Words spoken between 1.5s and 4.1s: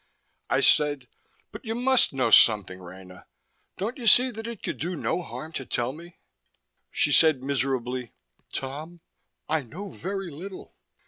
"But you must know something, Rena. Don't you